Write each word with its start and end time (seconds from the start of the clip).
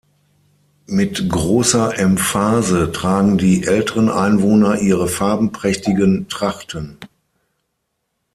Mit 0.87 1.29
großer 1.29 1.99
Emphase 1.99 2.91
tragen 2.91 3.37
die 3.37 3.67
älteren 3.67 4.09
Einwohner 4.09 4.79
ihre 4.79 5.07
farbenprächtigen 5.07 6.27
Trachten. 6.27 6.97